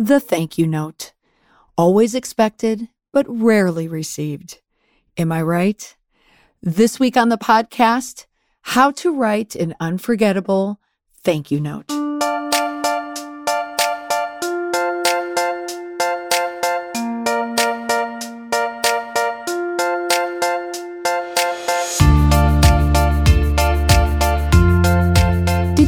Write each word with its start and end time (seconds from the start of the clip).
the 0.00 0.18
thank 0.18 0.56
you 0.56 0.66
note. 0.66 1.12
Always 1.76 2.14
expected, 2.14 2.88
but 3.12 3.26
rarely 3.28 3.86
received. 3.86 4.60
Am 5.18 5.30
I 5.30 5.42
right? 5.42 5.94
This 6.62 6.98
week 6.98 7.18
on 7.18 7.28
the 7.28 7.36
podcast, 7.36 8.24
how 8.62 8.92
to 8.92 9.14
write 9.14 9.54
an 9.54 9.74
unforgettable 9.78 10.80
thank 11.22 11.50
you 11.50 11.60
note. 11.60 11.99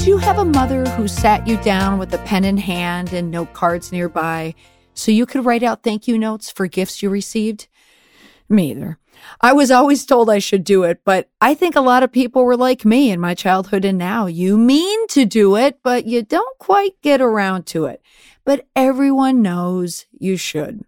Did 0.03 0.09
you 0.09 0.19
have 0.19 0.39
a 0.39 0.45
mother 0.45 0.85
who 0.85 1.07
sat 1.07 1.47
you 1.47 1.57
down 1.59 1.97
with 1.97 2.13
a 2.13 2.19
pen 2.19 2.45
in 2.45 2.57
hand 2.57 3.13
and 3.13 3.31
note 3.31 3.53
cards 3.53 3.93
nearby 3.93 4.57
so 4.95 5.13
you 5.13 5.27
could 5.27 5.45
write 5.45 5.63
out 5.63 5.85
thank 5.85 6.09
you 6.09 6.19
notes 6.19 6.51
for 6.51 6.67
gifts 6.67 7.05
you 7.05 7.09
received? 7.09 7.69
Me 8.49 8.73
either. 8.73 8.99
I 9.41 9.53
was 9.53 9.71
always 9.71 10.05
told 10.05 10.29
I 10.29 10.41
should 10.41 10.65
do 10.65 10.83
it, 10.83 11.03
but 11.05 11.31
I 11.41 11.55
think 11.55 11.77
a 11.77 11.81
lot 11.81 12.03
of 12.03 12.11
people 12.11 12.45
were 12.45 12.57
like 12.57 12.85
me 12.85 13.13
in 13.13 13.21
my 13.21 13.35
childhood 13.35 13.85
and 13.85 13.97
now. 13.97 14.27
You 14.27 14.59
mean 14.59 15.07
to 15.07 15.25
do 15.25 15.55
it, 15.55 15.79
but 15.85 16.05
you 16.05 16.23
don't 16.23 16.59
quite 16.59 17.01
get 17.01 17.21
around 17.21 17.67
to 17.67 17.85
it. 17.85 18.03
But 18.45 18.67
everyone 18.75 19.41
knows 19.41 20.07
you 20.19 20.37
should. 20.37 20.85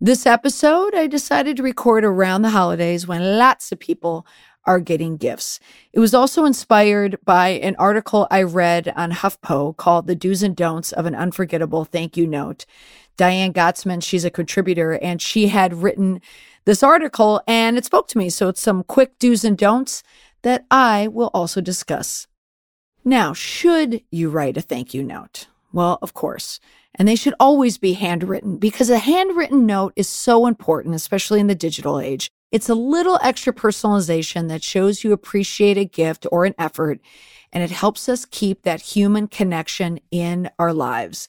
This 0.00 0.24
episode, 0.24 0.94
I 0.94 1.08
decided 1.08 1.58
to 1.58 1.62
record 1.62 2.04
around 2.04 2.40
the 2.40 2.50
holidays 2.50 3.06
when 3.06 3.36
lots 3.36 3.70
of 3.70 3.80
people 3.80 4.26
are 4.68 4.78
getting 4.78 5.16
gifts. 5.16 5.58
It 5.94 5.98
was 5.98 6.12
also 6.12 6.44
inspired 6.44 7.18
by 7.24 7.48
an 7.48 7.74
article 7.76 8.28
I 8.30 8.42
read 8.42 8.92
on 8.94 9.12
HuffPo 9.12 9.76
called 9.78 10.06
The 10.06 10.14
Do's 10.14 10.42
and 10.42 10.54
Don'ts 10.54 10.92
of 10.92 11.06
an 11.06 11.14
Unforgettable 11.14 11.86
Thank 11.86 12.18
You 12.18 12.26
Note. 12.26 12.66
Diane 13.16 13.54
Gottsman, 13.54 14.02
she's 14.02 14.26
a 14.26 14.30
contributor, 14.30 14.92
and 14.92 15.22
she 15.22 15.48
had 15.48 15.82
written 15.82 16.20
this 16.66 16.82
article 16.82 17.40
and 17.46 17.78
it 17.78 17.86
spoke 17.86 18.08
to 18.08 18.18
me. 18.18 18.28
So 18.28 18.48
it's 18.48 18.60
some 18.60 18.84
quick 18.84 19.18
do's 19.18 19.42
and 19.42 19.56
don'ts 19.56 20.02
that 20.42 20.66
I 20.70 21.08
will 21.08 21.30
also 21.32 21.62
discuss. 21.62 22.26
Now, 23.04 23.32
should 23.32 24.02
you 24.10 24.28
write 24.28 24.58
a 24.58 24.60
thank 24.60 24.92
you 24.92 25.02
note? 25.02 25.46
Well, 25.72 25.98
of 26.02 26.12
course. 26.12 26.60
And 26.94 27.08
they 27.08 27.16
should 27.16 27.34
always 27.40 27.78
be 27.78 27.94
handwritten 27.94 28.58
because 28.58 28.90
a 28.90 28.98
handwritten 28.98 29.64
note 29.64 29.94
is 29.96 30.10
so 30.10 30.46
important, 30.46 30.94
especially 30.94 31.40
in 31.40 31.46
the 31.46 31.54
digital 31.54 31.98
age. 31.98 32.30
It's 32.50 32.68
a 32.68 32.74
little 32.74 33.18
extra 33.22 33.52
personalization 33.52 34.48
that 34.48 34.62
shows 34.62 35.04
you 35.04 35.12
appreciate 35.12 35.76
a 35.76 35.84
gift 35.84 36.26
or 36.32 36.46
an 36.46 36.54
effort, 36.58 37.00
and 37.52 37.62
it 37.62 37.70
helps 37.70 38.08
us 38.08 38.24
keep 38.24 38.62
that 38.62 38.80
human 38.80 39.28
connection 39.28 40.00
in 40.10 40.50
our 40.58 40.72
lives. 40.72 41.28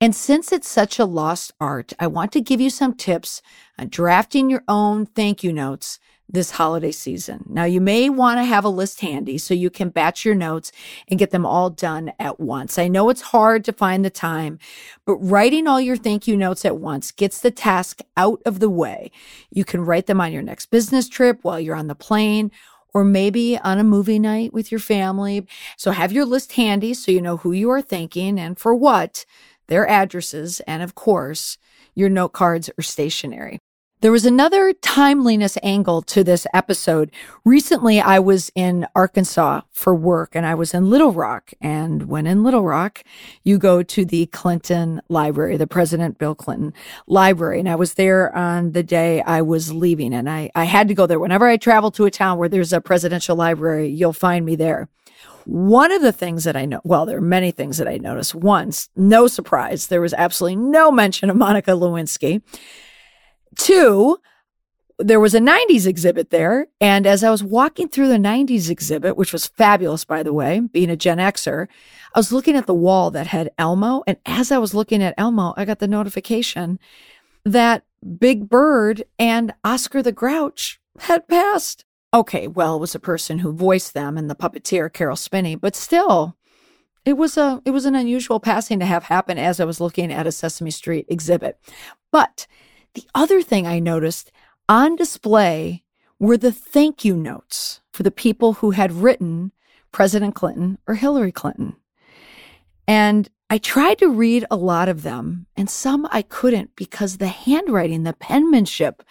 And 0.00 0.14
since 0.14 0.52
it's 0.52 0.68
such 0.68 0.98
a 0.98 1.04
lost 1.04 1.52
art, 1.60 1.92
I 1.98 2.06
want 2.06 2.32
to 2.32 2.40
give 2.40 2.60
you 2.60 2.70
some 2.70 2.94
tips 2.94 3.42
on 3.78 3.88
drafting 3.88 4.50
your 4.50 4.64
own 4.68 5.06
thank 5.06 5.42
you 5.42 5.52
notes 5.52 5.98
this 6.30 6.52
holiday 6.52 6.92
season. 6.92 7.44
Now, 7.48 7.64
you 7.64 7.80
may 7.80 8.10
want 8.10 8.38
to 8.38 8.44
have 8.44 8.64
a 8.64 8.68
list 8.68 9.00
handy 9.00 9.38
so 9.38 9.54
you 9.54 9.70
can 9.70 9.88
batch 9.88 10.24
your 10.24 10.34
notes 10.34 10.72
and 11.08 11.18
get 11.18 11.30
them 11.30 11.46
all 11.46 11.70
done 11.70 12.12
at 12.18 12.38
once. 12.38 12.78
I 12.78 12.86
know 12.88 13.08
it's 13.08 13.22
hard 13.22 13.64
to 13.64 13.72
find 13.72 14.04
the 14.04 14.10
time, 14.10 14.58
but 15.06 15.16
writing 15.16 15.66
all 15.66 15.80
your 15.80 15.96
thank 15.96 16.28
you 16.28 16.36
notes 16.36 16.66
at 16.66 16.76
once 16.76 17.12
gets 17.12 17.40
the 17.40 17.50
task 17.50 18.00
out 18.16 18.42
of 18.44 18.60
the 18.60 18.68
way. 18.68 19.10
You 19.50 19.64
can 19.64 19.80
write 19.80 20.06
them 20.06 20.20
on 20.20 20.32
your 20.32 20.42
next 20.42 20.66
business 20.66 21.08
trip 21.08 21.38
while 21.42 21.58
you're 21.58 21.74
on 21.74 21.88
the 21.88 21.94
plane 21.94 22.50
or 22.94 23.04
maybe 23.04 23.58
on 23.58 23.78
a 23.78 23.84
movie 23.84 24.18
night 24.18 24.52
with 24.52 24.70
your 24.70 24.80
family. 24.80 25.46
So 25.76 25.90
have 25.90 26.12
your 26.12 26.24
list 26.24 26.52
handy 26.52 26.94
so 26.94 27.12
you 27.12 27.20
know 27.20 27.38
who 27.38 27.52
you 27.52 27.70
are 27.70 27.82
thanking 27.82 28.38
and 28.38 28.58
for 28.58 28.74
what, 28.74 29.24
their 29.68 29.86
addresses, 29.86 30.60
and 30.60 30.82
of 30.82 30.94
course, 30.94 31.58
your 31.94 32.08
note 32.08 32.32
cards 32.32 32.70
or 32.78 32.82
stationery. 32.82 33.58
There 34.00 34.12
was 34.12 34.24
another 34.24 34.72
timeliness 34.74 35.58
angle 35.60 36.02
to 36.02 36.22
this 36.22 36.46
episode. 36.54 37.10
Recently, 37.44 38.00
I 38.00 38.20
was 38.20 38.48
in 38.54 38.86
Arkansas 38.94 39.62
for 39.72 39.92
work 39.92 40.36
and 40.36 40.46
I 40.46 40.54
was 40.54 40.72
in 40.72 40.88
Little 40.88 41.10
Rock. 41.10 41.52
And 41.60 42.04
when 42.04 42.24
in 42.24 42.44
Little 42.44 42.62
Rock, 42.62 43.02
you 43.42 43.58
go 43.58 43.82
to 43.82 44.04
the 44.04 44.26
Clinton 44.26 45.00
Library, 45.08 45.56
the 45.56 45.66
President 45.66 46.16
Bill 46.16 46.36
Clinton 46.36 46.74
Library. 47.08 47.58
And 47.58 47.68
I 47.68 47.74
was 47.74 47.94
there 47.94 48.32
on 48.36 48.70
the 48.70 48.84
day 48.84 49.20
I 49.22 49.42
was 49.42 49.72
leaving 49.72 50.14
and 50.14 50.30
I, 50.30 50.52
I 50.54 50.62
had 50.62 50.86
to 50.86 50.94
go 50.94 51.08
there. 51.08 51.18
Whenever 51.18 51.48
I 51.48 51.56
travel 51.56 51.90
to 51.92 52.04
a 52.04 52.10
town 52.12 52.38
where 52.38 52.48
there's 52.48 52.72
a 52.72 52.80
presidential 52.80 53.34
library, 53.34 53.88
you'll 53.88 54.12
find 54.12 54.46
me 54.46 54.54
there. 54.54 54.88
One 55.44 55.90
of 55.90 56.02
the 56.02 56.12
things 56.12 56.44
that 56.44 56.54
I 56.54 56.66
know, 56.66 56.80
well, 56.84 57.04
there 57.04 57.18
are 57.18 57.20
many 57.20 57.50
things 57.50 57.78
that 57.78 57.88
I 57.88 57.96
noticed. 57.96 58.32
Once, 58.32 58.90
no 58.94 59.26
surprise, 59.26 59.88
there 59.88 60.00
was 60.00 60.14
absolutely 60.14 60.54
no 60.54 60.92
mention 60.92 61.30
of 61.30 61.36
Monica 61.36 61.72
Lewinsky. 61.72 62.42
Two, 63.58 64.18
there 64.98 65.20
was 65.20 65.34
a 65.34 65.40
90s 65.40 65.86
exhibit 65.86 66.30
there. 66.30 66.66
And 66.80 67.06
as 67.06 67.22
I 67.22 67.30
was 67.30 67.44
walking 67.44 67.88
through 67.88 68.08
the 68.08 68.16
90s 68.16 68.70
exhibit, 68.70 69.16
which 69.16 69.32
was 69.32 69.46
fabulous, 69.46 70.04
by 70.04 70.22
the 70.22 70.32
way, 70.32 70.60
being 70.60 70.90
a 70.90 70.96
Gen 70.96 71.18
Xer, 71.18 71.68
I 72.14 72.18
was 72.18 72.32
looking 72.32 72.56
at 72.56 72.66
the 72.66 72.74
wall 72.74 73.10
that 73.10 73.28
had 73.28 73.50
Elmo. 73.58 74.02
And 74.06 74.16
as 74.26 74.50
I 74.50 74.58
was 74.58 74.74
looking 74.74 75.02
at 75.02 75.14
Elmo, 75.18 75.54
I 75.56 75.64
got 75.64 75.78
the 75.78 75.86
notification 75.86 76.78
that 77.44 77.84
Big 78.18 78.48
Bird 78.48 79.04
and 79.18 79.54
Oscar 79.64 80.02
the 80.02 80.12
Grouch 80.12 80.80
had 81.00 81.28
passed. 81.28 81.84
Okay, 82.12 82.48
well, 82.48 82.76
it 82.76 82.80
was 82.80 82.94
a 82.94 83.00
person 83.00 83.40
who 83.40 83.52
voiced 83.52 83.92
them 83.92 84.16
and 84.16 84.30
the 84.30 84.34
puppeteer, 84.34 84.92
Caroll 84.92 85.16
Spinney, 85.16 85.54
but 85.54 85.76
still, 85.76 86.36
it 87.04 87.16
was 87.16 87.36
a 87.36 87.62
it 87.64 87.70
was 87.70 87.84
an 87.84 87.94
unusual 87.94 88.40
passing 88.40 88.78
to 88.80 88.86
have 88.86 89.04
happen 89.04 89.38
as 89.38 89.60
I 89.60 89.64
was 89.64 89.80
looking 89.80 90.12
at 90.12 90.26
a 90.26 90.32
Sesame 90.32 90.70
Street 90.70 91.06
exhibit. 91.08 91.58
But 92.10 92.46
the 92.98 93.06
other 93.14 93.42
thing 93.42 93.64
I 93.64 93.78
noticed 93.78 94.32
on 94.68 94.96
display 94.96 95.84
were 96.18 96.36
the 96.36 96.50
thank 96.50 97.04
you 97.04 97.16
notes 97.16 97.80
for 97.92 98.02
the 98.02 98.10
people 98.10 98.54
who 98.54 98.72
had 98.72 98.90
written 98.90 99.52
President 99.92 100.34
Clinton 100.34 100.78
or 100.88 100.96
Hillary 100.96 101.30
Clinton. 101.30 101.76
And 102.88 103.28
I 103.48 103.58
tried 103.58 103.98
to 103.98 104.08
read 104.08 104.46
a 104.50 104.56
lot 104.56 104.88
of 104.88 105.04
them, 105.04 105.46
and 105.56 105.70
some 105.70 106.08
I 106.10 106.22
couldn't 106.22 106.74
because 106.74 107.18
the 107.18 107.28
handwriting, 107.28 108.02
the 108.02 108.14
penmanship, 108.14 109.04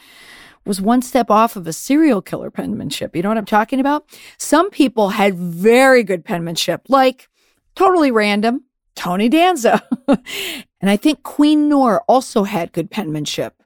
was 0.66 0.82
one 0.82 1.02
step 1.02 1.32
off 1.32 1.56
of 1.56 1.66
a 1.66 1.72
serial 1.72 2.22
killer 2.22 2.52
penmanship. 2.52 3.16
You 3.16 3.22
know 3.22 3.30
what 3.30 3.38
I'm 3.38 3.46
talking 3.46 3.80
about? 3.80 4.04
Some 4.38 4.70
people 4.70 5.12
had 5.12 5.36
very 5.36 6.04
good 6.04 6.26
penmanship, 6.26 6.82
like 6.90 7.30
totally 7.74 8.12
random, 8.12 8.66
Tony 8.96 9.30
Danza. 9.30 9.82
and 10.10 10.90
I 10.90 10.98
think 10.98 11.24
Queen 11.24 11.70
Noor 11.70 12.04
also 12.10 12.44
had 12.44 12.74
good 12.74 12.92
penmanship. 12.92 13.57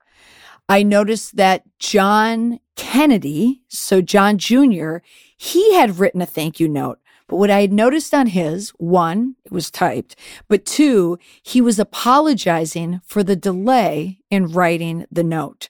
I 0.70 0.84
noticed 0.84 1.36
that 1.36 1.64
John 1.80 2.60
Kennedy, 2.76 3.62
so 3.68 4.02
John 4.02 4.38
Jr., 4.38 4.98
he 5.38 5.76
had 5.76 6.00
written 6.00 6.22
a 6.22 6.26
thank 6.26 6.60
you 6.60 6.68
note. 6.68 7.00
But 7.28 7.38
what 7.38 7.50
I 7.50 7.62
had 7.62 7.72
noticed 7.72 8.14
on 8.14 8.28
his, 8.28 8.72
one, 8.72 9.36
it 9.46 9.54
was 9.54 9.72
typed, 9.72 10.18
but 10.50 10.66
two, 10.66 11.18
he 11.42 11.62
was 11.62 11.80
apologizing 11.80 13.00
for 13.06 13.24
the 13.24 13.38
delay 13.38 14.20
in 14.30 14.48
writing 14.48 15.06
the 15.10 15.24
note. 15.24 15.70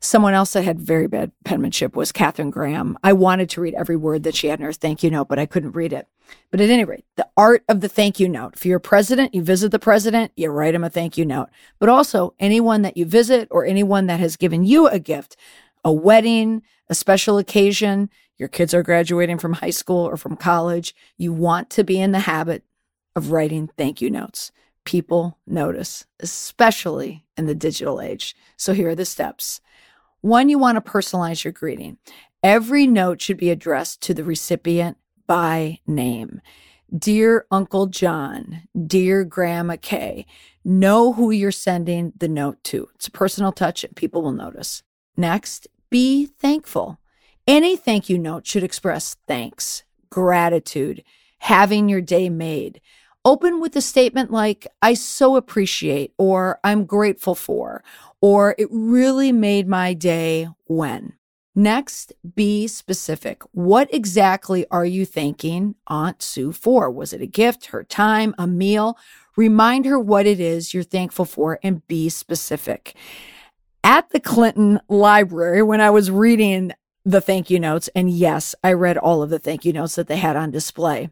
Someone 0.00 0.34
else 0.34 0.52
that 0.52 0.64
had 0.64 0.80
very 0.80 1.06
bad 1.06 1.32
penmanship 1.44 1.96
was 1.96 2.12
Katharine 2.12 2.50
Graham. 2.50 2.98
I 3.02 3.12
wanted 3.12 3.48
to 3.50 3.60
read 3.60 3.74
every 3.74 3.96
word 3.96 4.24
that 4.24 4.34
she 4.34 4.48
had 4.48 4.58
in 4.58 4.66
her 4.66 4.72
thank 4.72 5.02
you 5.02 5.10
note, 5.10 5.28
but 5.28 5.38
I 5.38 5.46
couldn't 5.46 5.72
read 5.72 5.92
it. 5.92 6.08
But 6.50 6.60
at 6.60 6.70
any 6.70 6.84
rate, 6.84 7.04
the 7.16 7.28
art 7.36 7.64
of 7.68 7.80
the 7.80 7.88
thank 7.88 8.20
you 8.20 8.28
note. 8.28 8.54
If 8.54 8.66
you're 8.66 8.76
a 8.76 8.80
president, 8.80 9.34
you 9.34 9.42
visit 9.42 9.70
the 9.70 9.78
president, 9.78 10.32
you 10.36 10.50
write 10.50 10.74
him 10.74 10.84
a 10.84 10.90
thank 10.90 11.16
you 11.16 11.24
note. 11.24 11.48
But 11.78 11.88
also 11.88 12.34
anyone 12.38 12.82
that 12.82 12.96
you 12.96 13.06
visit 13.06 13.48
or 13.50 13.64
anyone 13.64 14.06
that 14.06 14.20
has 14.20 14.36
given 14.36 14.64
you 14.64 14.86
a 14.86 14.98
gift, 14.98 15.36
a 15.84 15.92
wedding, 15.92 16.62
a 16.88 16.94
special 16.94 17.38
occasion, 17.38 18.10
your 18.38 18.48
kids 18.48 18.74
are 18.74 18.82
graduating 18.82 19.38
from 19.38 19.54
high 19.54 19.70
school 19.70 20.04
or 20.04 20.16
from 20.16 20.36
college, 20.36 20.94
you 21.16 21.32
want 21.32 21.70
to 21.70 21.84
be 21.84 22.00
in 22.00 22.12
the 22.12 22.20
habit 22.20 22.64
of 23.16 23.30
writing 23.30 23.68
thank 23.76 24.00
you 24.00 24.10
notes. 24.10 24.52
People 24.84 25.38
notice, 25.46 26.06
especially 26.20 27.24
in 27.36 27.46
the 27.46 27.54
digital 27.54 28.00
age. 28.00 28.34
So 28.56 28.72
here 28.72 28.90
are 28.90 28.94
the 28.94 29.04
steps. 29.04 29.60
One, 30.20 30.48
you 30.48 30.58
want 30.58 30.76
to 30.76 30.90
personalize 30.90 31.44
your 31.44 31.52
greeting. 31.52 31.98
Every 32.42 32.86
note 32.86 33.20
should 33.20 33.36
be 33.36 33.50
addressed 33.50 34.00
to 34.02 34.14
the 34.14 34.24
recipient 34.24 34.96
by 35.32 35.78
name. 35.86 36.42
Dear 36.94 37.46
Uncle 37.50 37.86
John, 37.86 38.64
dear 38.86 39.24
Grandma 39.24 39.76
Kay, 39.80 40.26
know 40.62 41.14
who 41.14 41.30
you're 41.30 41.50
sending 41.50 42.12
the 42.14 42.28
note 42.28 42.62
to. 42.64 42.90
It's 42.96 43.06
a 43.06 43.10
personal 43.10 43.50
touch 43.50 43.82
and 43.82 43.96
people 43.96 44.20
will 44.20 44.32
notice. 44.32 44.82
Next, 45.16 45.68
be 45.88 46.26
thankful. 46.26 47.00
Any 47.46 47.76
thank 47.76 48.10
you 48.10 48.18
note 48.18 48.46
should 48.46 48.62
express 48.62 49.16
thanks, 49.26 49.84
gratitude, 50.10 51.02
having 51.38 51.88
your 51.88 52.02
day 52.02 52.28
made. 52.28 52.82
Open 53.24 53.58
with 53.58 53.74
a 53.74 53.80
statement 53.80 54.30
like, 54.30 54.66
I 54.82 54.92
so 54.92 55.36
appreciate, 55.36 56.12
or 56.18 56.60
I'm 56.62 56.84
grateful 56.84 57.34
for, 57.34 57.82
or 58.20 58.54
it 58.58 58.68
really 58.70 59.32
made 59.32 59.66
my 59.66 59.94
day 59.94 60.48
when. 60.66 61.14
Next, 61.54 62.14
be 62.34 62.66
specific. 62.66 63.42
What 63.52 63.92
exactly 63.92 64.64
are 64.70 64.86
you 64.86 65.04
thanking 65.04 65.74
Aunt 65.86 66.22
Sue 66.22 66.50
for? 66.50 66.90
Was 66.90 67.12
it 67.12 67.20
a 67.20 67.26
gift, 67.26 67.66
her 67.66 67.84
time, 67.84 68.34
a 68.38 68.46
meal? 68.46 68.96
Remind 69.36 69.84
her 69.84 69.98
what 69.98 70.26
it 70.26 70.40
is 70.40 70.72
you're 70.72 70.82
thankful 70.82 71.26
for 71.26 71.58
and 71.62 71.86
be 71.86 72.08
specific. 72.08 72.94
At 73.84 74.08
the 74.10 74.20
Clinton 74.20 74.80
Library, 74.88 75.62
when 75.62 75.80
I 75.80 75.90
was 75.90 76.10
reading 76.10 76.72
the 77.04 77.20
thank 77.20 77.50
you 77.50 77.60
notes, 77.60 77.90
and 77.94 78.08
yes, 78.08 78.54
I 78.64 78.72
read 78.72 78.96
all 78.96 79.22
of 79.22 79.28
the 79.28 79.38
thank 79.38 79.66
you 79.66 79.74
notes 79.74 79.96
that 79.96 80.06
they 80.06 80.16
had 80.16 80.36
on 80.36 80.50
display. 80.50 81.10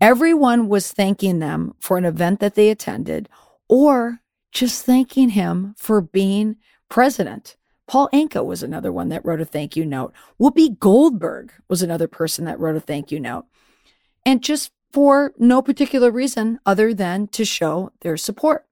Everyone 0.00 0.68
was 0.68 0.92
thanking 0.92 1.40
them 1.40 1.74
for 1.80 1.98
an 1.98 2.04
event 2.04 2.40
that 2.40 2.54
they 2.54 2.70
attended 2.70 3.28
or 3.68 4.20
just 4.52 4.86
thanking 4.86 5.30
him 5.30 5.74
for 5.76 6.00
being 6.00 6.56
president. 6.88 7.56
Paul 7.88 8.08
Anka 8.12 8.44
was 8.44 8.62
another 8.62 8.92
one 8.92 9.08
that 9.08 9.24
wrote 9.24 9.40
a 9.40 9.44
thank 9.44 9.74
you 9.74 9.84
note. 9.84 10.12
Whoopi 10.38 10.78
Goldberg 10.78 11.52
was 11.68 11.82
another 11.82 12.06
person 12.06 12.44
that 12.44 12.60
wrote 12.60 12.76
a 12.76 12.80
thank 12.80 13.10
you 13.10 13.18
note. 13.18 13.46
And 14.24 14.44
just 14.44 14.70
for 14.92 15.32
no 15.38 15.62
particular 15.62 16.10
reason 16.10 16.60
other 16.64 16.94
than 16.94 17.28
to 17.28 17.44
show 17.44 17.90
their 18.02 18.16
support. 18.16 18.66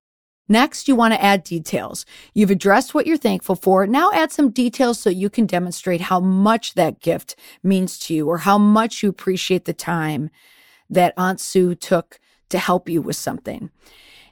Next, 0.49 0.87
you 0.87 0.95
want 0.95 1.13
to 1.13 1.23
add 1.23 1.43
details. 1.43 2.07
You've 2.33 2.53
addressed 2.53 2.95
what 2.95 3.07
you're 3.07 3.17
thankful 3.17 3.57
for. 3.57 3.87
Now 3.87 4.13
add 4.13 4.31
some 4.31 4.51
details 4.51 5.01
so 5.01 5.11
you 5.11 5.29
can 5.29 5.47
demonstrate 5.47 6.03
how 6.03 6.21
much 6.21 6.75
that 6.75 7.01
gift 7.01 7.35
means 7.63 7.99
to 8.01 8.15
you 8.15 8.29
or 8.29 8.39
how 8.39 8.57
much 8.57 9.03
you 9.03 9.09
appreciate 9.09 9.65
the 9.65 9.73
time 9.73 10.31
that 10.89 11.15
Aunt 11.17 11.41
Sue 11.41 11.75
took 11.75 12.21
to 12.51 12.59
help 12.59 12.89
you 12.89 13.03
with 13.03 13.17
something. 13.17 13.71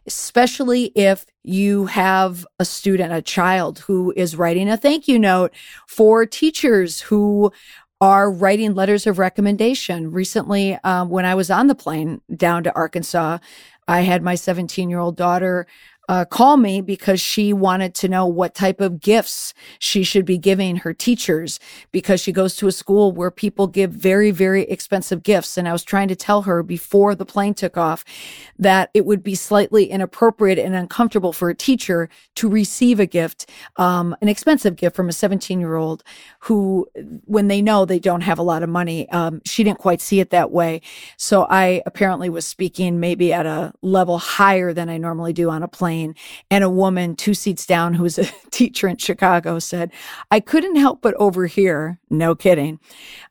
Especially 0.06 0.93
if 0.95 1.25
you 1.43 1.87
have 1.87 2.47
a 2.59 2.65
student, 2.65 3.12
a 3.12 3.23
child 3.23 3.81
who 3.81 4.12
is 4.17 4.37
writing 4.37 4.69
a 4.69 4.77
thank 4.77 5.09
you 5.09 5.19
note 5.19 5.53
for 5.87 6.27
teachers 6.27 7.01
who 7.01 7.53
are 8.01 8.31
writing 8.31 8.75
letters 8.75 9.06
of 9.06 9.19
recommendation. 9.19 10.11
Recently, 10.11 10.79
um, 10.85 11.09
when 11.09 11.25
I 11.25 11.35
was 11.35 11.51
on 11.51 11.69
the 11.69 11.75
plane 11.75 12.21
down 12.37 12.65
to 12.65 12.75
Arkansas, 12.75 13.39
I 13.87 14.01
had 14.01 14.23
my 14.23 14.35
17 14.35 14.91
year 14.91 14.99
old 14.99 15.17
daughter 15.17 15.67
uh, 16.09 16.25
call 16.25 16.56
me 16.56 16.81
because 16.81 17.21
she 17.21 17.53
wanted 17.53 17.95
to 17.95 18.09
know 18.09 18.27
what 18.27 18.55
type 18.55 18.81
of 18.81 19.01
gifts 19.01 19.55
she 19.79 20.03
should 20.03 20.25
be 20.25 20.37
giving 20.37 20.77
her 20.77 20.93
teachers 20.93 21.59
because 21.93 22.21
she 22.21 22.33
goes 22.33 22.56
to 22.56 22.69
a 22.69 22.73
school 22.73 23.12
where 23.12 23.31
people 23.31 23.67
give 23.67 23.91
very, 23.91 24.31
very 24.31 24.62
expensive 24.65 25.23
gifts. 25.23 25.56
And 25.56 25.67
I 25.67 25.73
was 25.73 25.83
trying 25.83 26.09
to 26.09 26.17
tell 26.17 26.43
her 26.43 26.62
before 26.62 27.15
the 27.15 27.25
plane 27.25 27.55
took 27.55 27.77
off 27.77 28.05
that 28.59 28.91
it 28.93 29.06
would 29.06 29.23
be 29.23 29.35
slightly 29.35 29.87
inappropriate 29.87 30.59
and 30.59 30.75
uncomfortable 30.75 31.33
for 31.33 31.49
a 31.49 31.55
teacher 31.55 32.11
to 32.35 32.49
receive 32.49 33.00
a 33.00 33.07
gift, 33.07 33.49
um, 33.77 34.15
an 34.21 34.29
expensive 34.29 34.77
gift 34.77 34.95
from 34.95 35.09
a 35.09 35.12
17 35.12 35.59
year 35.59 35.77
old 35.77 36.03
who, 36.41 36.87
when 37.25 37.49
they 37.49 37.62
know 37.62 37.85
they 37.85 37.99
don't 37.99 38.21
have 38.21 38.39
a 38.39 38.43
lot 38.43 38.62
of 38.62 38.69
money, 38.69 39.09
um, 39.11 39.41
she 39.47 39.65
didn't 39.65 39.79
quite 39.79 40.00
see 40.00 40.21
it 40.21 40.31
that 40.31 40.50
way. 40.50 40.83
So 41.17 41.47
I 41.49 41.83
apparently 41.87 42.29
was 42.29 42.47
speaking 42.47 43.00
maybe 43.00 43.33
at 43.33 43.47
a 43.47 43.73
level 43.81 44.19
higher 44.19 44.73
than 44.73 44.91
I 44.91 44.99
normally 44.99 45.33
do 45.33 45.49
on 45.49 45.62
a 45.62 45.69
plane 45.69 45.94
plane. 45.94 46.14
And 46.50 46.64
a 46.64 46.70
woman 46.70 47.17
two 47.17 47.35
seats 47.35 47.67
down, 47.67 47.94
who 47.94 48.02
was 48.02 48.19
a 48.19 48.25
teacher 48.50 48.88
in 48.88 48.96
Chicago, 48.96 49.58
said, 49.58 49.93
I 50.31 50.41
couldn't 50.41 50.76
help 50.76 51.00
but 51.02 51.14
overhear, 51.14 51.99
no 52.11 52.35
kidding. 52.35 52.81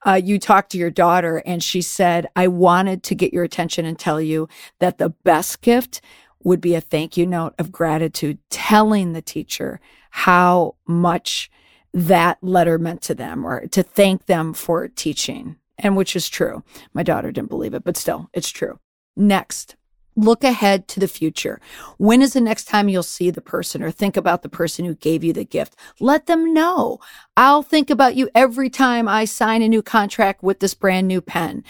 Uh, 0.05 0.19
you 0.23 0.39
talked 0.39 0.71
to 0.71 0.77
your 0.77 0.91
daughter, 0.91 1.43
and 1.45 1.63
she 1.63 1.81
said, 1.81 2.27
I 2.35 2.47
wanted 2.47 3.03
to 3.03 3.15
get 3.15 3.33
your 3.33 3.43
attention 3.43 3.85
and 3.85 3.97
tell 3.97 4.21
you 4.21 4.47
that 4.79 4.97
the 4.97 5.09
best 5.09 5.61
gift 5.61 6.01
would 6.43 6.61
be 6.61 6.75
a 6.75 6.81
thank 6.81 7.15
you 7.15 7.25
note 7.25 7.53
of 7.57 7.71
gratitude, 7.71 8.37
telling 8.49 9.13
the 9.13 9.21
teacher 9.21 9.79
how 10.11 10.75
much 10.85 11.49
that 11.93 12.37
letter 12.41 12.77
meant 12.77 13.01
to 13.03 13.15
them 13.15 13.45
or 13.45 13.67
to 13.67 13.83
thank 13.83 14.25
them 14.25 14.53
for 14.53 14.87
teaching. 14.87 15.57
And 15.77 15.97
which 15.97 16.15
is 16.15 16.29
true. 16.29 16.63
My 16.93 17.01
daughter 17.01 17.31
didn't 17.31 17.49
believe 17.49 17.73
it, 17.73 17.83
but 17.83 17.97
still, 17.97 18.29
it's 18.33 18.49
true. 18.49 18.79
Next, 19.15 19.75
Look 20.15 20.43
ahead 20.43 20.87
to 20.89 20.99
the 20.99 21.07
future. 21.07 21.59
When 21.97 22.21
is 22.21 22.33
the 22.33 22.41
next 22.41 22.65
time 22.65 22.87
you'll 22.87 23.03
see 23.03 23.31
the 23.31 23.41
person 23.41 23.81
or 23.81 23.89
think 23.89 24.15
about 24.15 24.43
the 24.43 24.49
person 24.49 24.85
who 24.85 24.95
gave 24.95 25.23
you 25.23 25.33
the 25.33 25.43
gift? 25.43 25.75
Let 25.99 26.27
them 26.27 26.53
know. 26.53 26.99
I'll 27.35 27.63
think 27.63 27.89
about 27.89 28.15
you 28.15 28.29
every 28.35 28.69
time 28.69 29.07
I 29.07 29.25
sign 29.25 29.61
a 29.61 29.67
new 29.67 29.81
contract 29.81 30.43
with 30.43 30.59
this 30.59 30.75
brand 30.75 31.07
new 31.07 31.21
pen. 31.21 31.63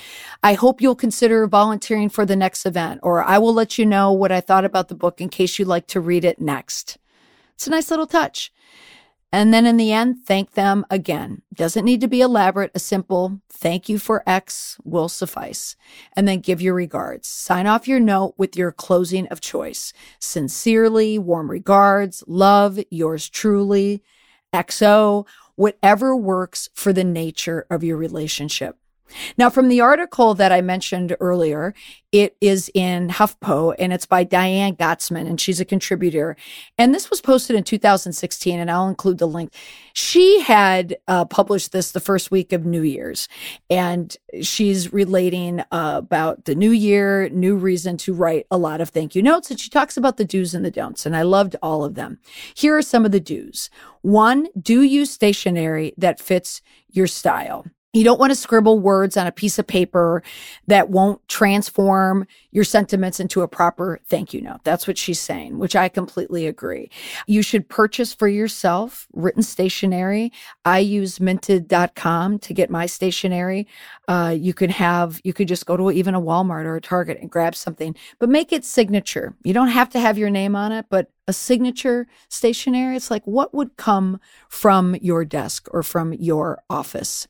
I 0.43 0.55
hope 0.55 0.81
you'll 0.81 0.95
consider 0.95 1.47
volunteering 1.47 2.09
for 2.09 2.25
the 2.25 2.35
next 2.35 2.65
event, 2.65 2.99
or 3.01 3.23
I 3.23 3.37
will 3.37 3.53
let 3.53 3.77
you 3.77 3.85
know 3.85 4.11
what 4.11 4.31
I 4.31 4.41
thought 4.41 4.65
about 4.65 4.89
the 4.89 4.95
book 4.95 5.21
in 5.21 5.29
case 5.29 5.57
you'd 5.57 5.67
like 5.67 5.87
to 5.87 6.01
read 6.01 6.25
it 6.25 6.41
next. 6.41 6.97
It's 7.55 7.67
a 7.67 7.69
nice 7.69 7.89
little 7.89 8.07
touch. 8.07 8.51
And 9.33 9.51
then 9.51 9.65
in 9.65 9.77
the 9.77 9.91
end, 9.91 10.17
thank 10.27 10.51
them 10.51 10.85
again. 10.91 11.41
Doesn't 11.51 11.85
need 11.85 12.01
to 12.01 12.07
be 12.07 12.21
elaborate. 12.21 12.69
A 12.75 12.79
simple 12.79 13.41
thank 13.49 13.89
you 13.89 13.97
for 13.97 14.21
X 14.27 14.77
will 14.83 15.09
suffice. 15.09 15.75
And 16.15 16.27
then 16.27 16.39
give 16.39 16.61
your 16.61 16.75
regards. 16.75 17.29
Sign 17.29 17.65
off 17.65 17.87
your 17.87 17.99
note 17.99 18.35
with 18.37 18.55
your 18.55 18.71
closing 18.71 19.25
of 19.29 19.41
choice. 19.41 19.91
Sincerely, 20.19 21.17
warm 21.17 21.49
regards, 21.49 22.23
love, 22.27 22.77
yours 22.91 23.27
truly, 23.27 24.03
XO, 24.53 25.25
whatever 25.55 26.15
works 26.15 26.69
for 26.75 26.93
the 26.93 27.03
nature 27.03 27.65
of 27.71 27.83
your 27.83 27.97
relationship. 27.97 28.77
Now, 29.37 29.49
from 29.49 29.67
the 29.69 29.81
article 29.81 30.33
that 30.35 30.51
I 30.51 30.61
mentioned 30.61 31.15
earlier, 31.19 31.73
it 32.11 32.37
is 32.41 32.69
in 32.73 33.09
HuffPo 33.09 33.75
and 33.79 33.91
it's 33.91 34.05
by 34.05 34.23
Diane 34.23 34.75
Gottsman 34.75 35.27
and 35.27 35.41
she's 35.41 35.59
a 35.59 35.65
contributor. 35.65 36.35
And 36.77 36.93
this 36.93 37.09
was 37.09 37.21
posted 37.21 37.55
in 37.55 37.63
2016 37.63 38.59
and 38.59 38.69
I'll 38.69 38.87
include 38.87 39.17
the 39.17 39.27
link. 39.27 39.53
She 39.93 40.41
had 40.41 40.97
uh, 41.07 41.25
published 41.25 41.71
this 41.71 41.91
the 41.91 41.99
first 41.99 42.29
week 42.29 42.53
of 42.53 42.65
New 42.65 42.83
Year's 42.83 43.27
and 43.69 44.15
she's 44.41 44.93
relating 44.93 45.61
uh, 45.71 45.95
about 45.95 46.45
the 46.45 46.55
new 46.55 46.71
year, 46.71 47.29
new 47.29 47.55
reason 47.55 47.97
to 47.97 48.13
write 48.13 48.45
a 48.51 48.57
lot 48.57 48.79
of 48.79 48.89
thank 48.89 49.15
you 49.15 49.23
notes. 49.23 49.49
And 49.49 49.59
she 49.59 49.69
talks 49.69 49.97
about 49.97 50.17
the 50.17 50.25
do's 50.25 50.53
and 50.53 50.63
the 50.63 50.71
don'ts. 50.71 51.05
And 51.05 51.15
I 51.15 51.23
loved 51.23 51.55
all 51.63 51.83
of 51.83 51.95
them. 51.95 52.19
Here 52.55 52.77
are 52.77 52.83
some 52.83 53.05
of 53.05 53.11
the 53.11 53.19
do's. 53.19 53.71
One, 54.01 54.47
do 54.59 54.81
use 54.81 55.09
stationery 55.09 55.93
that 55.97 56.19
fits 56.19 56.61
your 56.89 57.07
style. 57.07 57.65
You 57.93 58.03
don't 58.03 58.19
want 58.19 58.31
to 58.31 58.35
scribble 58.35 58.79
words 58.79 59.17
on 59.17 59.27
a 59.27 59.31
piece 59.31 59.59
of 59.59 59.67
paper 59.67 60.23
that 60.65 60.89
won't 60.89 61.21
transform 61.27 62.25
your 62.49 62.63
sentiments 62.63 63.19
into 63.19 63.41
a 63.41 63.47
proper 63.47 63.99
thank 64.07 64.33
you 64.33 64.41
note. 64.41 64.63
That's 64.63 64.87
what 64.87 64.97
she's 64.97 65.19
saying, 65.19 65.59
which 65.59 65.75
I 65.75 65.89
completely 65.89 66.47
agree. 66.47 66.89
You 67.27 67.43
should 67.43 67.69
purchase 67.69 68.11
for 68.11 68.27
yourself 68.27 69.07
written 69.13 69.43
stationery. 69.43 70.31
I 70.65 70.79
use 70.79 71.19
minted.com 71.19 72.39
to 72.39 72.53
get 72.55 72.71
my 72.71 72.87
stationery. 72.87 73.67
Uh, 74.07 74.35
you 74.35 74.55
could 74.55 74.71
have, 74.71 75.21
you 75.23 75.31
could 75.31 75.47
just 75.47 75.67
go 75.67 75.77
to 75.77 75.91
even 75.91 76.15
a 76.15 76.21
Walmart 76.21 76.65
or 76.65 76.75
a 76.75 76.81
Target 76.81 77.19
and 77.21 77.29
grab 77.29 77.53
something, 77.53 77.95
but 78.17 78.27
make 78.27 78.51
it 78.51 78.65
signature. 78.65 79.35
You 79.43 79.53
don't 79.53 79.67
have 79.67 79.89
to 79.91 79.99
have 79.99 80.17
your 80.17 80.31
name 80.31 80.55
on 80.55 80.71
it, 80.71 80.87
but 80.89 81.11
a 81.27 81.33
signature 81.33 82.07
stationery. 82.27 82.95
It's 82.95 83.11
like 83.11 83.25
what 83.25 83.53
would 83.53 83.77
come 83.77 84.19
from 84.49 84.95
your 84.95 85.23
desk 85.25 85.67
or 85.71 85.83
from 85.83 86.13
your 86.13 86.61
office. 86.71 87.27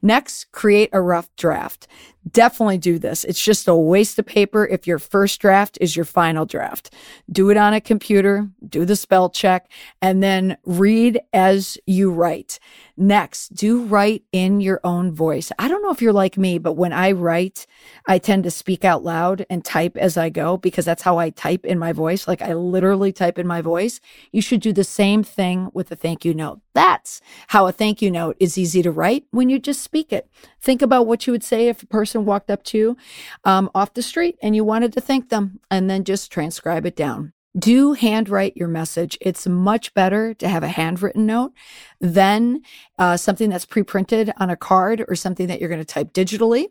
Next, 0.00 0.50
create 0.52 0.90
a 0.92 1.00
rough 1.00 1.28
draft. 1.36 1.86
Definitely 2.30 2.78
do 2.78 2.98
this. 2.98 3.24
It's 3.24 3.42
just 3.42 3.66
a 3.66 3.74
waste 3.74 4.18
of 4.18 4.26
paper 4.26 4.66
if 4.66 4.86
your 4.86 4.98
first 4.98 5.40
draft 5.40 5.76
is 5.80 5.96
your 5.96 6.04
final 6.04 6.46
draft. 6.46 6.94
Do 7.30 7.50
it 7.50 7.56
on 7.56 7.74
a 7.74 7.80
computer, 7.80 8.48
do 8.68 8.84
the 8.84 8.94
spell 8.94 9.28
check, 9.28 9.68
and 10.00 10.22
then 10.22 10.56
read 10.64 11.20
as 11.32 11.78
you 11.86 12.12
write. 12.12 12.60
Next, 12.96 13.54
do 13.54 13.84
write 13.84 14.24
in 14.32 14.60
your 14.60 14.80
own 14.84 15.12
voice. 15.12 15.50
I 15.58 15.68
don't 15.68 15.82
know 15.82 15.90
if 15.90 16.02
you're 16.02 16.12
like 16.12 16.36
me, 16.36 16.58
but 16.58 16.74
when 16.74 16.92
I 16.92 17.12
write, 17.12 17.66
I 18.06 18.18
tend 18.18 18.44
to 18.44 18.50
speak 18.50 18.84
out 18.84 19.02
loud 19.02 19.46
and 19.48 19.64
type 19.64 19.96
as 19.96 20.18
I 20.18 20.28
go 20.28 20.58
because 20.58 20.84
that's 20.84 21.02
how 21.02 21.18
I 21.18 21.30
type 21.30 21.64
in 21.64 21.78
my 21.78 21.92
voice. 21.92 22.28
Like 22.28 22.42
I 22.42 22.52
literally 22.52 23.10
type 23.10 23.38
in 23.38 23.46
my 23.46 23.62
voice. 23.62 23.98
You 24.30 24.42
should 24.42 24.60
do 24.60 24.74
the 24.74 24.84
same 24.84 25.22
thing 25.22 25.70
with 25.72 25.90
a 25.90 25.96
thank 25.96 26.24
you 26.24 26.34
note. 26.34 26.60
That's 26.74 27.22
how 27.48 27.66
a 27.66 27.72
thank 27.72 28.02
you 28.02 28.10
note 28.10 28.36
is 28.38 28.58
easy 28.58 28.82
to 28.82 28.90
write 28.90 29.24
when 29.30 29.48
you 29.48 29.58
just 29.58 29.82
speak 29.82 30.12
it. 30.12 30.28
Think 30.60 30.82
about 30.82 31.06
what 31.06 31.26
you 31.26 31.32
would 31.32 31.44
say 31.44 31.68
if 31.68 31.82
a 31.82 31.86
person 31.86 32.26
walked 32.26 32.50
up 32.50 32.62
to 32.64 32.78
you 32.78 32.96
um, 33.44 33.70
off 33.74 33.94
the 33.94 34.02
street 34.02 34.36
and 34.42 34.54
you 34.54 34.64
wanted 34.64 34.92
to 34.92 35.00
thank 35.00 35.30
them 35.30 35.60
and 35.70 35.88
then 35.88 36.04
just 36.04 36.30
transcribe 36.30 36.84
it 36.84 36.96
down 36.96 37.32
do 37.58 37.92
handwrite 37.92 38.56
your 38.56 38.68
message. 38.68 39.18
It's 39.20 39.46
much 39.46 39.92
better 39.94 40.32
to 40.34 40.48
have 40.48 40.62
a 40.62 40.68
handwritten 40.68 41.26
note 41.26 41.52
than 42.00 42.62
uh, 42.98 43.16
something 43.16 43.50
that's 43.50 43.66
pre 43.66 43.82
printed 43.82 44.32
on 44.38 44.48
a 44.48 44.56
card 44.56 45.04
or 45.06 45.14
something 45.14 45.46
that 45.48 45.60
you're 45.60 45.68
going 45.68 45.80
to 45.80 45.84
type 45.84 46.12
digitally. 46.12 46.66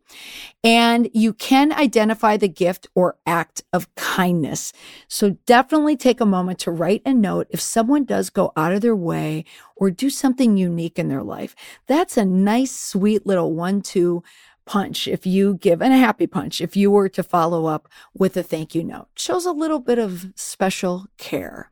And 0.63 1.09
you 1.13 1.33
can 1.33 1.71
identify 1.71 2.37
the 2.37 2.47
gift 2.47 2.87
or 2.95 3.17
act 3.25 3.63
of 3.71 3.93
kindness. 3.95 4.73
So 5.07 5.37
definitely 5.45 5.97
take 5.97 6.19
a 6.19 6.25
moment 6.25 6.59
to 6.59 6.71
write 6.71 7.03
a 7.05 7.13
note 7.13 7.47
if 7.51 7.61
someone 7.61 8.03
does 8.03 8.29
go 8.29 8.51
out 8.57 8.73
of 8.73 8.81
their 8.81 8.95
way 8.95 9.45
or 9.75 9.91
do 9.91 10.09
something 10.09 10.57
unique 10.57 10.97
in 10.97 11.09
their 11.09 11.23
life. 11.23 11.55
That's 11.87 12.17
a 12.17 12.25
nice, 12.25 12.71
sweet 12.71 13.25
little 13.25 13.53
one, 13.53 13.81
two 13.81 14.23
punch 14.65 15.07
if 15.07 15.25
you 15.25 15.55
give, 15.55 15.81
and 15.81 15.93
a 15.93 15.97
happy 15.97 16.27
punch 16.27 16.61
if 16.61 16.75
you 16.75 16.91
were 16.91 17.09
to 17.09 17.23
follow 17.23 17.65
up 17.65 17.87
with 18.13 18.37
a 18.37 18.43
thank 18.43 18.75
you 18.75 18.83
note. 18.83 19.07
Shows 19.15 19.45
a 19.45 19.51
little 19.51 19.79
bit 19.79 19.99
of 19.99 20.27
special 20.35 21.07
care. 21.17 21.71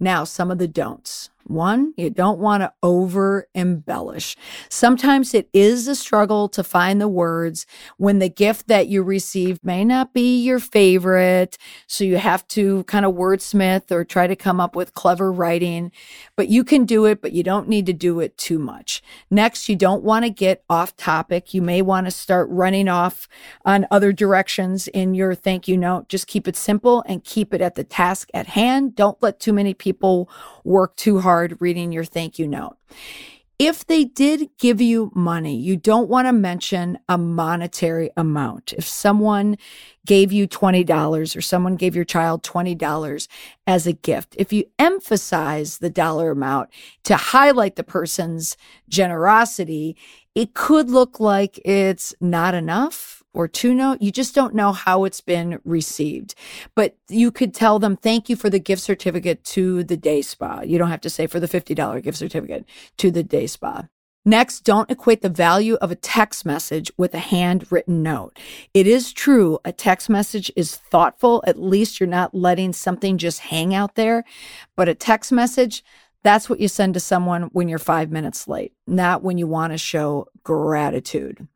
Now, 0.00 0.24
some 0.24 0.50
of 0.50 0.58
the 0.58 0.68
don'ts. 0.68 1.30
One, 1.48 1.94
you 1.96 2.10
don't 2.10 2.38
want 2.38 2.62
to 2.62 2.72
over 2.82 3.48
embellish. 3.54 4.36
Sometimes 4.68 5.32
it 5.32 5.48
is 5.54 5.88
a 5.88 5.94
struggle 5.94 6.46
to 6.50 6.62
find 6.62 7.00
the 7.00 7.08
words 7.08 7.64
when 7.96 8.18
the 8.18 8.28
gift 8.28 8.68
that 8.68 8.88
you 8.88 9.02
received 9.02 9.64
may 9.64 9.82
not 9.82 10.12
be 10.12 10.42
your 10.42 10.58
favorite. 10.58 11.56
So 11.86 12.04
you 12.04 12.18
have 12.18 12.46
to 12.48 12.84
kind 12.84 13.06
of 13.06 13.14
wordsmith 13.14 13.90
or 13.90 14.04
try 14.04 14.26
to 14.26 14.36
come 14.36 14.60
up 14.60 14.76
with 14.76 14.92
clever 14.92 15.32
writing, 15.32 15.90
but 16.36 16.48
you 16.48 16.64
can 16.64 16.84
do 16.84 17.06
it, 17.06 17.22
but 17.22 17.32
you 17.32 17.42
don't 17.42 17.66
need 17.66 17.86
to 17.86 17.94
do 17.94 18.20
it 18.20 18.36
too 18.36 18.58
much. 18.58 19.02
Next, 19.30 19.70
you 19.70 19.76
don't 19.76 20.04
want 20.04 20.26
to 20.26 20.30
get 20.30 20.64
off 20.68 20.96
topic. 20.96 21.54
You 21.54 21.62
may 21.62 21.80
want 21.80 22.06
to 22.06 22.10
start 22.10 22.46
running 22.50 22.88
off 22.88 23.26
on 23.64 23.86
other 23.90 24.12
directions 24.12 24.86
in 24.88 25.14
your 25.14 25.34
thank 25.34 25.66
you 25.66 25.78
note. 25.78 26.10
Just 26.10 26.26
keep 26.26 26.46
it 26.46 26.56
simple 26.56 27.02
and 27.06 27.24
keep 27.24 27.54
it 27.54 27.62
at 27.62 27.74
the 27.74 27.84
task 27.84 28.28
at 28.34 28.48
hand. 28.48 28.94
Don't 28.94 29.22
let 29.22 29.40
too 29.40 29.54
many 29.54 29.72
people 29.72 30.28
work 30.62 30.94
too 30.96 31.20
hard 31.20 31.37
reading 31.60 31.92
your 31.92 32.04
thank 32.04 32.38
you 32.38 32.46
note. 32.46 32.76
If 33.58 33.84
they 33.84 34.04
did 34.04 34.50
give 34.58 34.80
you 34.80 35.10
money, 35.16 35.56
you 35.56 35.76
don't 35.76 36.08
want 36.08 36.28
to 36.28 36.32
mention 36.32 36.96
a 37.08 37.18
monetary 37.18 38.08
amount. 38.16 38.72
If 38.72 38.86
someone 38.86 39.58
gave 40.06 40.30
you 40.30 40.46
$20 40.46 41.36
or 41.36 41.40
someone 41.40 41.74
gave 41.74 41.96
your 41.96 42.04
child 42.04 42.44
$20 42.44 43.28
as 43.66 43.86
a 43.86 43.92
gift, 43.92 44.36
if 44.38 44.52
you 44.52 44.64
emphasize 44.78 45.78
the 45.78 45.90
dollar 45.90 46.30
amount 46.30 46.70
to 47.02 47.16
highlight 47.16 47.74
the 47.74 47.82
person's 47.82 48.56
generosity, 48.88 49.96
it 50.36 50.54
could 50.54 50.88
look 50.88 51.18
like 51.18 51.58
it's 51.64 52.14
not 52.20 52.54
enough 52.54 53.17
or 53.38 53.46
two 53.46 53.72
note. 53.72 54.02
You 54.02 54.10
just 54.10 54.34
don't 54.34 54.54
know 54.54 54.72
how 54.72 55.04
it's 55.04 55.20
been 55.20 55.60
received. 55.64 56.34
But 56.74 56.96
you 57.08 57.30
could 57.30 57.54
tell 57.54 57.78
them, 57.78 57.96
thank 57.96 58.28
you 58.28 58.34
for 58.34 58.50
the 58.50 58.58
gift 58.58 58.82
certificate 58.82 59.44
to 59.44 59.84
the 59.84 59.96
day 59.96 60.22
spa. 60.22 60.62
You 60.62 60.76
don't 60.76 60.90
have 60.90 61.00
to 61.02 61.10
say 61.10 61.28
for 61.28 61.38
the 61.38 61.46
$50 61.46 62.02
gift 62.02 62.18
certificate 62.18 62.66
to 62.96 63.12
the 63.12 63.22
day 63.22 63.46
spa. 63.46 63.84
Next, 64.24 64.64
don't 64.64 64.90
equate 64.90 65.22
the 65.22 65.28
value 65.28 65.76
of 65.76 65.92
a 65.92 65.94
text 65.94 66.44
message 66.44 66.90
with 66.98 67.14
a 67.14 67.18
handwritten 67.18 68.02
note. 68.02 68.36
It 68.74 68.88
is 68.88 69.12
true, 69.12 69.60
a 69.64 69.70
text 69.70 70.10
message 70.10 70.50
is 70.56 70.74
thoughtful. 70.74 71.42
At 71.46 71.60
least 71.60 72.00
you're 72.00 72.08
not 72.08 72.34
letting 72.34 72.72
something 72.72 73.18
just 73.18 73.38
hang 73.38 73.72
out 73.72 73.94
there. 73.94 74.24
But 74.74 74.88
a 74.88 74.94
text 74.94 75.30
message, 75.30 75.84
that's 76.24 76.50
what 76.50 76.58
you 76.58 76.66
send 76.66 76.94
to 76.94 77.00
someone 77.00 77.44
when 77.52 77.68
you're 77.68 77.78
five 77.78 78.10
minutes 78.10 78.48
late, 78.48 78.72
not 78.88 79.22
when 79.22 79.38
you 79.38 79.46
want 79.46 79.72
to 79.72 79.78
show 79.78 80.26
gratitude. 80.42 81.46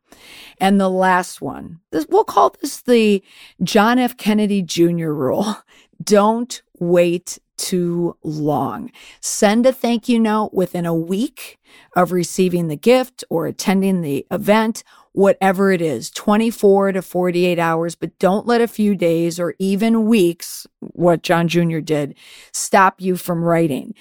And 0.59 0.79
the 0.79 0.89
last 0.89 1.41
one, 1.41 1.79
this, 1.91 2.05
we'll 2.09 2.23
call 2.23 2.55
this 2.61 2.81
the 2.81 3.23
John 3.61 3.99
F. 3.99 4.17
Kennedy 4.17 4.61
Jr. 4.61 5.09
rule. 5.09 5.57
Don't 6.03 6.61
wait 6.79 7.39
too 7.57 8.17
long. 8.23 8.91
Send 9.21 9.65
a 9.65 9.71
thank 9.71 10.09
you 10.09 10.19
note 10.19 10.53
within 10.53 10.85
a 10.85 10.93
week 10.93 11.59
of 11.95 12.11
receiving 12.11 12.67
the 12.67 12.75
gift 12.75 13.23
or 13.29 13.47
attending 13.47 14.01
the 14.01 14.25
event, 14.31 14.83
whatever 15.13 15.71
it 15.71 15.81
is, 15.81 16.09
24 16.11 16.93
to 16.93 17.01
48 17.01 17.59
hours, 17.59 17.95
but 17.95 18.17
don't 18.19 18.47
let 18.47 18.61
a 18.61 18.67
few 18.67 18.95
days 18.95 19.39
or 19.39 19.55
even 19.59 20.05
weeks, 20.05 20.67
what 20.79 21.21
John 21.21 21.47
Jr. 21.47 21.79
did, 21.79 22.15
stop 22.51 22.99
you 22.99 23.15
from 23.15 23.43
writing. 23.43 23.93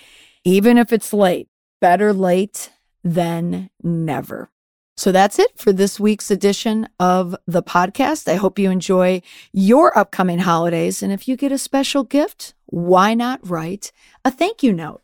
Even 0.45 0.79
if 0.79 0.93
it's 0.93 1.13
late, 1.13 1.49
better 1.81 2.13
late 2.13 2.71
than 3.05 3.71
never. 3.83 4.51
So 4.97 5.11
that's 5.11 5.39
it 5.39 5.59
for 5.59 5.73
this 5.73 5.99
week's 5.99 6.31
edition 6.31 6.89
of 7.01 7.35
the 7.47 7.63
podcast. 7.63 8.29
I 8.29 8.35
hope 8.35 8.59
you 8.59 8.71
enjoy 8.71 9.23
your 9.53 9.97
upcoming 9.97 10.41
holidays. 10.41 11.03
And 11.03 11.13
if 11.13 11.27
you 11.27 11.37
get 11.37 11.51
a 11.51 11.59
special 11.59 12.05
gift, 12.05 12.55
why 12.67 13.15
not 13.15 13.49
write 13.49 13.91
a 14.25 14.31
thank 14.31 14.63
you 14.63 14.73
note? 14.73 15.03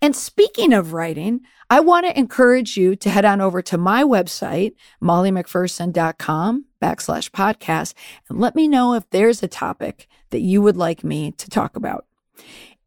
And 0.00 0.14
speaking 0.16 0.72
of 0.72 0.92
writing, 0.92 1.42
I 1.70 1.80
want 1.80 2.04
to 2.06 2.18
encourage 2.18 2.76
you 2.76 2.96
to 2.96 3.10
head 3.10 3.24
on 3.24 3.40
over 3.40 3.62
to 3.62 3.78
my 3.78 4.02
website, 4.02 4.74
mollymcpherson.com 5.02 6.66
backslash 6.82 7.30
podcast, 7.30 7.94
and 8.28 8.40
let 8.40 8.54
me 8.54 8.68
know 8.68 8.94
if 8.94 9.08
there's 9.10 9.42
a 9.42 9.48
topic 9.48 10.08
that 10.30 10.40
you 10.40 10.60
would 10.60 10.76
like 10.76 11.04
me 11.04 11.32
to 11.32 11.48
talk 11.48 11.76
about. 11.76 12.06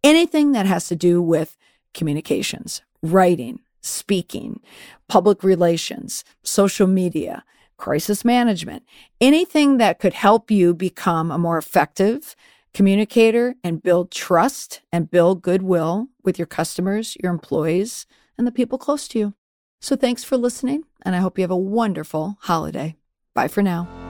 Anything 0.04 0.52
that 0.52 0.66
has 0.66 0.88
to 0.90 0.96
do 0.96 1.22
with 1.22 1.58
communications, 1.94 2.82
writing, 3.02 3.62
speaking, 3.86 4.60
public 5.08 5.44
relations, 5.44 6.24
social 6.44 6.88
media, 6.88 7.44
crisis 7.78 8.24
management, 8.24 8.84
anything 9.20 9.78
that 9.78 10.00
could 10.00 10.14
help 10.14 10.50
you 10.50 10.74
become 10.74 11.32
a 11.32 11.38
more 11.38 11.58
effective 11.58 12.36
communicator 12.74 13.56
and 13.64 13.82
build 13.82 14.12
trust 14.12 14.82
and 14.92 15.10
build 15.10 15.42
goodwill 15.42 16.08
with 16.24 16.38
your 16.38 16.46
customers, 16.46 17.16
your 17.24 17.32
employees, 17.32 18.06
and 18.38 18.46
the 18.46 18.52
people 18.52 18.78
close 18.78 19.08
to 19.08 19.20
you. 19.20 19.34
So 19.80 19.96
thanks 19.96 20.24
for 20.24 20.36
listening, 20.38 20.84
and 21.04 21.16
I 21.16 21.20
hope 21.20 21.38
you 21.38 21.44
have 21.44 21.52
a 21.52 21.58
wonderful 21.58 22.38
holiday. 22.42 22.96
Bye 23.34 23.48
for 23.48 23.62
now. 23.62 24.05